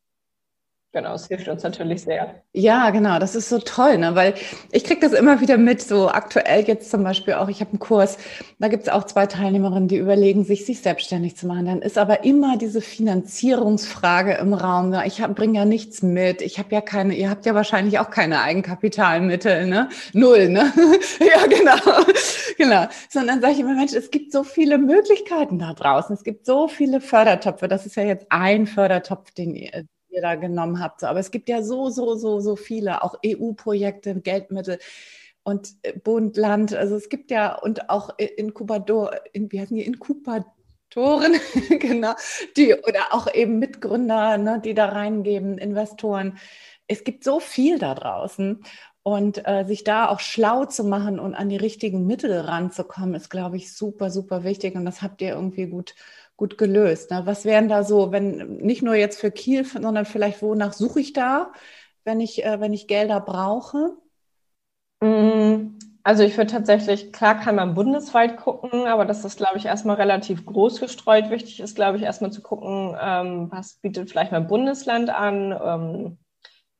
[0.93, 2.43] Genau, es hilft uns natürlich sehr.
[2.55, 4.15] Ja, genau, das ist so toll, ne?
[4.15, 4.33] weil
[4.73, 7.79] ich kriege das immer wieder mit, so aktuell jetzt zum Beispiel auch, ich habe einen
[7.79, 8.17] Kurs,
[8.59, 11.67] da gibt es auch zwei Teilnehmerinnen, die überlegen, sich sich selbstständig zu machen.
[11.67, 14.89] Dann ist aber immer diese Finanzierungsfrage im Raum.
[14.89, 15.03] Ne?
[15.07, 18.41] Ich bringe ja nichts mit, ich habe ja keine, ihr habt ja wahrscheinlich auch keine
[18.41, 19.91] Eigenkapitalmittel, ne?
[20.15, 20.73] Null, ne?
[21.21, 22.07] ja, genau.
[22.57, 22.87] genau.
[23.11, 26.67] Sondern sage ich immer, Mensch, es gibt so viele Möglichkeiten da draußen, es gibt so
[26.67, 27.69] viele Fördertöpfe.
[27.69, 31.05] Das ist ja jetzt ein Fördertopf, den ihr ihr da genommen habt.
[31.05, 34.79] Aber es gibt ja so, so, so, so viele, auch EU-Projekte, Geldmittel
[35.43, 36.75] und äh, Bund, Land.
[36.75, 41.37] Also es gibt ja und auch Inkubator, in, wie heißen die, Inkubatoren,
[41.81, 42.15] genau,
[42.57, 46.39] die oder auch eben Mitgründer, ne, die da reingeben, Investoren.
[46.87, 48.63] Es gibt so viel da draußen.
[49.05, 53.31] Und äh, sich da auch schlau zu machen und an die richtigen Mittel ranzukommen, ist,
[53.31, 54.75] glaube ich, super, super wichtig.
[54.75, 55.95] Und das habt ihr irgendwie gut
[56.39, 57.11] gut gelöst.
[57.11, 57.23] Ne?
[57.27, 61.13] Was wären da so, wenn nicht nur jetzt für Kiel, sondern vielleicht wonach suche ich
[61.13, 61.53] da,
[62.05, 63.97] wenn ich, äh, wenn ich Gelder brauche?
[65.01, 69.67] Mm, also ich würde tatsächlich, klar kann man bundesweit gucken, aber das ist, glaube ich,
[69.67, 71.29] erstmal relativ groß gestreut.
[71.29, 76.19] Wichtig ist, glaube ich, erstmal zu gucken, ähm, was bietet vielleicht mein Bundesland an, ähm,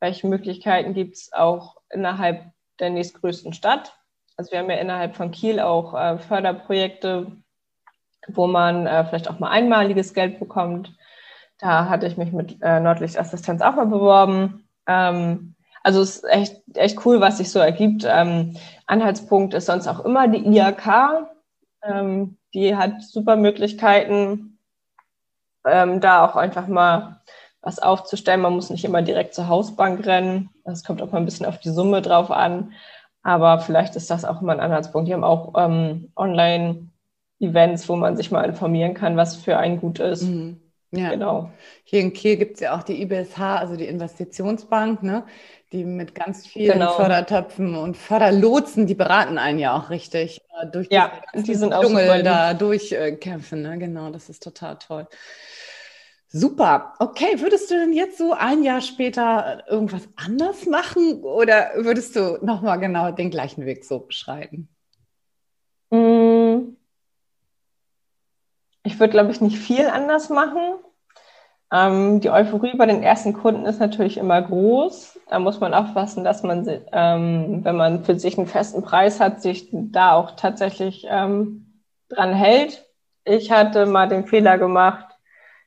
[0.01, 3.99] welche Möglichkeiten gibt es auch innerhalb der nächstgrößten Stadt.
[4.37, 7.33] Also wir haben ja innerhalb von Kiel auch äh, Förderprojekte,
[8.37, 10.95] wo man äh, vielleicht auch mal einmaliges Geld bekommt.
[11.59, 14.69] Da hatte ich mich mit äh, Nordlichtassistenz auch mal beworben.
[14.87, 18.05] Ähm, also es ist echt, echt cool, was sich so ergibt.
[18.07, 21.29] Ähm, Anhaltspunkt ist sonst auch immer die IAK.
[21.83, 24.59] Ähm, die hat super Möglichkeiten,
[25.67, 27.21] ähm, da auch einfach mal
[27.61, 28.41] was aufzustellen.
[28.41, 30.51] Man muss nicht immer direkt zur Hausbank rennen.
[30.65, 32.73] Es kommt auch mal ein bisschen auf die Summe drauf an.
[33.23, 35.09] Aber vielleicht ist das auch immer ein Anhaltspunkt.
[35.09, 36.88] Die haben auch ähm, online
[37.41, 40.23] Events, wo man sich mal informieren kann, was für einen gut ist.
[40.23, 40.61] Mhm.
[40.91, 41.11] Ja.
[41.11, 41.51] Genau.
[41.85, 45.25] Hier in Kiel gibt es ja auch die IBSH, also die Investitionsbank, ne?
[45.71, 46.95] die mit ganz vielen genau.
[46.95, 52.23] Fördertöpfen und Förderlotsen, die beraten einen ja auch richtig äh, durch ja, die sind Dschungel
[52.23, 53.63] da durchkämpfen.
[53.63, 53.77] Ne?
[53.79, 55.07] Genau, das ist total toll.
[56.31, 56.95] Super.
[56.99, 62.39] Okay, würdest du denn jetzt so ein Jahr später irgendwas anders machen oder würdest du
[62.43, 64.69] nochmal genau den gleichen Weg so beschreiten?
[68.89, 70.61] Ich würde, glaube ich, nicht viel anders machen.
[71.71, 75.21] Ähm, die Euphorie bei den ersten Kunden ist natürlich immer groß.
[75.29, 79.43] Da muss man aufpassen, dass man, ähm, wenn man für sich einen festen Preis hat,
[79.43, 82.87] sich da auch tatsächlich ähm, dran hält.
[83.27, 85.05] Ich hatte mal den Fehler gemacht,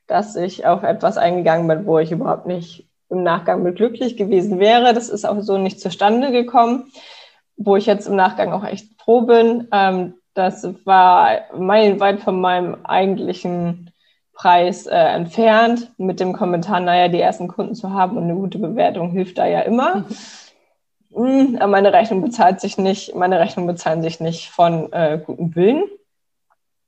[0.08, 4.58] dass ich auf etwas eingegangen bin, wo ich überhaupt nicht im Nachgang mit glücklich gewesen
[4.58, 4.94] wäre.
[4.94, 6.90] Das ist auch so nicht zustande gekommen,
[7.56, 12.84] wo ich jetzt im Nachgang auch echt froh bin, ähm, das war meilenweit von meinem
[12.84, 13.90] eigentlichen
[14.32, 18.58] Preis äh, entfernt, mit dem Kommentar, naja, die ersten Kunden zu haben und eine gute
[18.58, 20.06] Bewertung hilft da ja immer.
[21.14, 25.84] hm, meine Rechnung bezahlt sich nicht, meine Rechnung bezahlen sich nicht von äh, gutem Willen.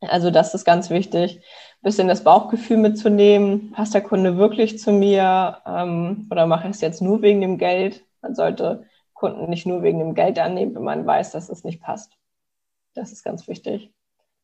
[0.00, 3.72] Also das ist ganz wichtig, ein bisschen das Bauchgefühl mitzunehmen.
[3.72, 7.58] Passt der Kunde wirklich zu mir ähm, oder mache ich es jetzt nur wegen dem
[7.58, 8.04] Geld?
[8.22, 11.80] Man sollte Kunden nicht nur wegen dem Geld annehmen, wenn man weiß, dass es nicht
[11.80, 12.12] passt.
[12.94, 13.92] Das ist ganz wichtig.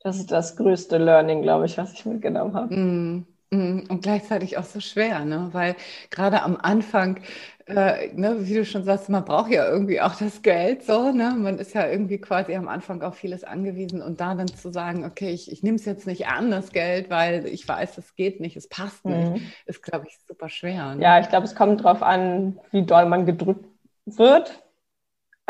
[0.02, 2.74] Das ist das größte Learning, glaube ich, was ich mitgenommen habe.
[2.74, 3.26] Mm.
[3.52, 5.48] Mm, und gleichzeitig auch so schwer, ne?
[5.50, 5.74] weil
[6.10, 7.18] gerade am Anfang,
[7.66, 11.34] äh, ne, wie du schon sagst, man braucht ja irgendwie auch das Geld, so, ne?
[11.36, 15.04] man ist ja irgendwie quasi am Anfang auf vieles angewiesen und da dann zu sagen,
[15.04, 18.38] okay, ich, ich nehme es jetzt nicht an, das Geld, weil ich weiß, es geht
[18.38, 19.42] nicht, es passt nicht, mhm.
[19.66, 20.94] ist, glaube ich, super schwer.
[20.94, 21.02] Ne?
[21.02, 23.66] Ja, ich glaube, es kommt darauf an, wie doll man gedrückt
[24.06, 24.62] wird.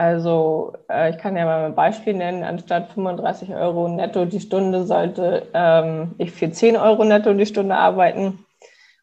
[0.01, 4.87] Also äh, ich kann ja mal ein Beispiel nennen, anstatt 35 Euro netto die Stunde
[4.87, 8.47] sollte ähm, ich für 10 Euro netto die Stunde arbeiten.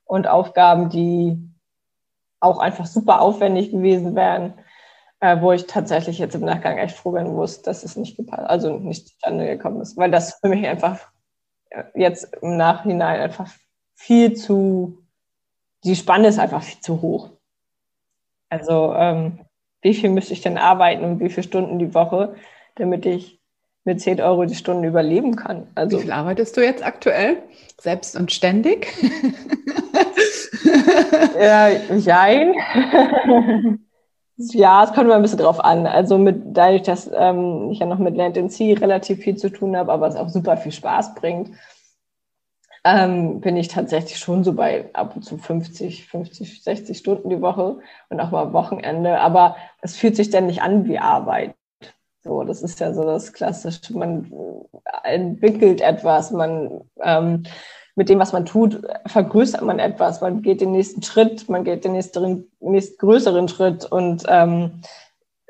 [0.05, 1.37] Und Aufgaben, die
[2.39, 4.55] auch einfach super aufwendig gewesen wären,
[5.19, 8.49] äh, wo ich tatsächlich jetzt im Nachgang echt froh werden muss, dass es nicht gepasst,
[8.49, 11.11] also nicht zustande gekommen ist, weil das für mich einfach
[11.69, 13.51] äh, jetzt im Nachhinein einfach
[13.93, 14.97] viel zu,
[15.83, 17.29] die Spanne ist einfach viel zu hoch.
[18.49, 19.46] Also ähm,
[19.87, 22.35] wie viel müsste ich denn arbeiten und wie viele Stunden die Woche,
[22.75, 23.39] damit ich
[23.85, 25.67] mit 10 Euro die Stunde überleben kann.
[25.75, 27.37] Also, wie viel arbeitest du jetzt aktuell?
[27.79, 28.87] Selbst und ständig?
[31.39, 32.53] ja, jein.
[34.35, 35.87] ja, es kommt mal ein bisschen drauf an.
[35.87, 39.77] Also mit, dadurch, dass ähm, ich ja noch mit Land C relativ viel zu tun
[39.77, 41.51] habe, aber es auch super viel Spaß bringt,
[42.87, 47.41] ähm, bin ich tatsächlich schon so bei ab und zu 50, 50, 60 Stunden die
[47.41, 49.19] Woche und auch mal Wochenende.
[49.19, 51.55] Aber es fühlt sich dann nicht an wie Arbeit.
[52.23, 53.97] So, das ist ja so das Klassische.
[53.97, 54.31] Man
[55.03, 57.43] entwickelt etwas, man ähm,
[57.95, 60.21] mit dem, was man tut, vergrößert man etwas.
[60.21, 64.81] Man geht den nächsten Schritt, man geht den nächsten, nächsten größeren Schritt und ähm,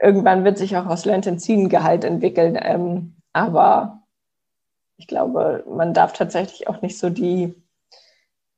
[0.02, 2.58] irgendwann wird sich auch aus Lentenzin Gehalt entwickeln.
[2.62, 4.02] Ähm, aber
[4.98, 7.56] ich glaube, man darf tatsächlich auch nicht so die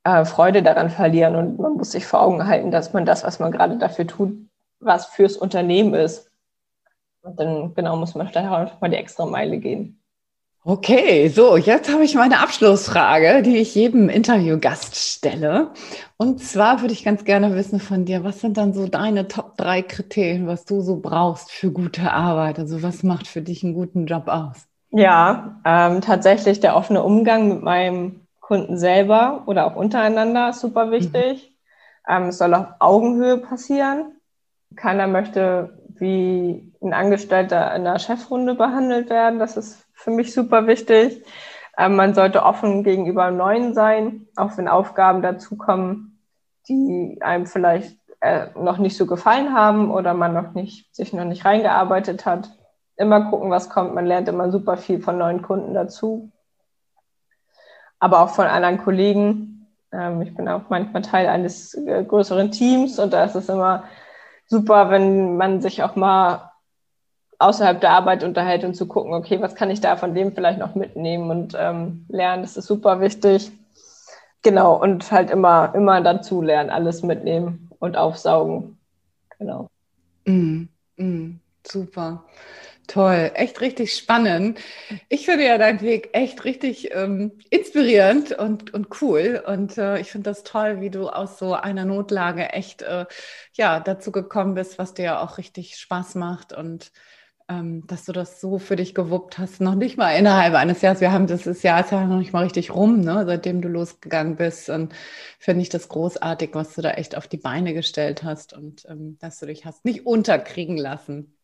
[0.04, 3.38] äh, Freude daran verlieren und man muss sich vor Augen halten, dass man das, was
[3.38, 4.32] man gerade dafür tut,
[4.80, 6.30] was fürs Unternehmen ist.
[7.22, 10.00] Und dann genau muss man vielleicht auch mal die extra Meile gehen.
[10.62, 15.72] Okay, so, jetzt habe ich meine Abschlussfrage, die ich jedem Interviewgast stelle.
[16.18, 19.56] Und zwar würde ich ganz gerne wissen von dir, was sind dann so deine Top
[19.56, 22.58] drei Kriterien, was du so brauchst für gute Arbeit?
[22.58, 24.69] Also was macht für dich einen guten Job aus?
[24.92, 30.90] Ja, ähm, tatsächlich der offene Umgang mit meinem Kunden selber oder auch untereinander ist super
[30.90, 31.56] wichtig.
[32.08, 32.14] Mhm.
[32.14, 34.16] Ähm, es soll auf Augenhöhe passieren.
[34.74, 39.38] Keiner möchte wie ein Angestellter in der Chefrunde behandelt werden.
[39.38, 41.24] Das ist für mich super wichtig.
[41.78, 46.18] Ähm, man sollte offen gegenüber Neuen sein, auch wenn Aufgaben dazukommen,
[46.68, 51.24] die einem vielleicht äh, noch nicht so gefallen haben oder man noch nicht, sich noch
[51.24, 52.50] nicht reingearbeitet hat
[53.00, 53.94] immer gucken, was kommt.
[53.94, 56.30] Man lernt immer super viel von neuen Kunden dazu.
[57.98, 59.66] Aber auch von anderen Kollegen.
[59.92, 63.84] Ähm, ich bin auch manchmal Teil eines äh, größeren Teams und da ist es immer
[64.46, 66.50] super, wenn man sich auch mal
[67.38, 70.58] außerhalb der Arbeit unterhält und zu gucken, okay, was kann ich da von dem vielleicht
[70.58, 72.42] noch mitnehmen und ähm, lernen.
[72.42, 73.50] Das ist super wichtig.
[74.42, 78.78] Genau, und halt immer, immer dazu lernen, alles mitnehmen und aufsaugen.
[79.38, 79.68] Genau.
[80.26, 80.64] Mm,
[80.96, 82.24] mm, super.
[82.90, 84.58] Toll, echt richtig spannend.
[85.08, 89.40] Ich finde ja deinen Weg echt richtig ähm, inspirierend und, und cool.
[89.46, 93.06] Und äh, ich finde das toll, wie du aus so einer Notlage echt äh,
[93.54, 96.90] ja, dazu gekommen bist, was dir auch richtig Spaß macht und
[97.48, 99.60] ähm, dass du das so für dich gewuppt hast.
[99.60, 101.00] Noch nicht mal innerhalb eines Jahres.
[101.00, 104.34] Wir haben das Jahr ist ja noch nicht mal richtig rum, ne, seitdem du losgegangen
[104.36, 104.68] bist.
[104.68, 104.92] Und
[105.38, 109.16] finde ich das großartig, was du da echt auf die Beine gestellt hast und ähm,
[109.20, 111.36] dass du dich hast nicht unterkriegen lassen.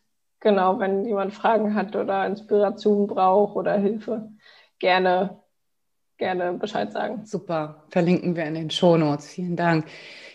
[0.41, 4.31] Genau, wenn jemand Fragen hat oder Inspiration braucht oder Hilfe,
[4.79, 5.41] gerne,
[6.19, 7.25] gerne Bescheid sagen.
[7.25, 9.27] Super, verlinken wir in den Shownotes.
[9.27, 9.87] Vielen Dank.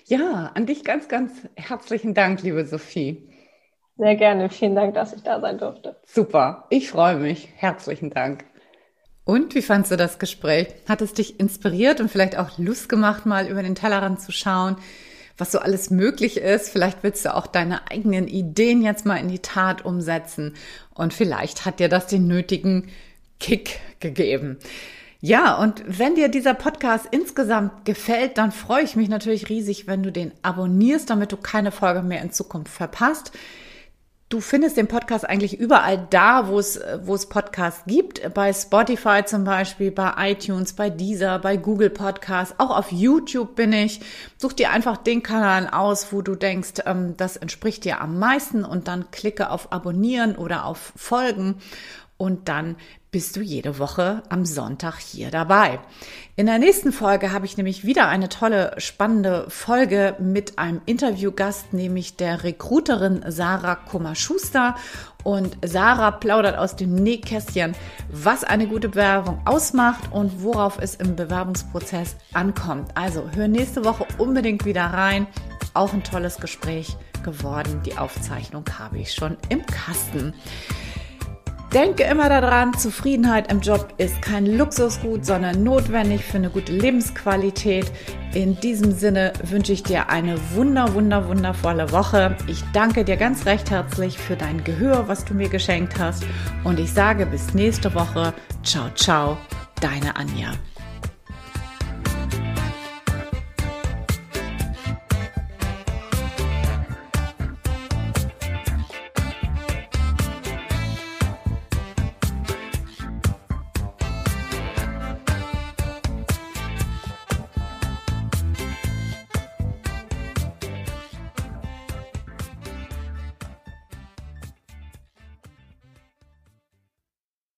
[0.06, 3.30] Ja, an dich ganz, ganz herzlichen Dank, liebe Sophie.
[3.98, 4.50] Sehr gerne.
[4.50, 5.96] Vielen Dank, dass ich da sein durfte.
[6.06, 7.50] Super, ich freue mich.
[7.56, 8.46] Herzlichen Dank.
[9.24, 10.68] Und wie fandst du das Gespräch?
[10.90, 14.78] Hat es dich inspiriert und vielleicht auch Lust gemacht, mal über den Tellerrand zu schauen?
[15.38, 16.70] Was so alles möglich ist.
[16.70, 20.54] Vielleicht willst du auch deine eigenen Ideen jetzt mal in die Tat umsetzen
[20.94, 22.90] und vielleicht hat dir das den nötigen
[23.40, 24.58] Kick gegeben.
[25.24, 30.02] Ja, und wenn dir dieser Podcast insgesamt gefällt, dann freue ich mich natürlich riesig, wenn
[30.02, 33.32] du den abonnierst, damit du keine Folge mehr in Zukunft verpasst.
[34.32, 38.34] Du findest den Podcast eigentlich überall da, wo es, wo es Podcasts gibt.
[38.34, 42.56] Bei Spotify zum Beispiel, bei iTunes, bei Deezer, bei Google Podcasts.
[42.58, 44.00] Auch auf YouTube bin ich.
[44.38, 48.64] Such dir einfach den Kanal aus, wo du denkst, ähm, das entspricht dir am meisten
[48.64, 51.56] und dann klicke auf Abonnieren oder auf Folgen
[52.16, 52.78] und dann
[53.12, 55.80] bist du jede Woche am Sonntag hier dabei.
[56.38, 61.74] In der nächsten Folge habe ich nämlich wieder eine tolle, spannende Folge mit einem Interviewgast,
[61.74, 64.76] nämlich der Recruiterin Sarah Kummer-Schuster.
[65.26, 67.76] Und Sarah plaudert aus dem Nähkästchen,
[68.10, 72.92] was eine gute Bewerbung ausmacht und worauf es im Bewerbungsprozess ankommt.
[72.96, 75.28] Also hör nächste Woche unbedingt wieder rein.
[75.74, 77.82] Auch ein tolles Gespräch geworden.
[77.86, 80.34] Die Aufzeichnung habe ich schon im Kasten.
[81.74, 87.90] Denke immer daran, Zufriedenheit im Job ist kein Luxusgut, sondern notwendig für eine gute Lebensqualität.
[88.34, 92.36] In diesem Sinne wünsche ich dir eine wunder, wunder, wundervolle Woche.
[92.48, 96.26] Ich danke dir ganz recht herzlich für dein Gehör, was du mir geschenkt hast.
[96.66, 98.34] Und ich sage bis nächste Woche.
[98.64, 99.38] Ciao, ciao,
[99.80, 100.52] deine Anja.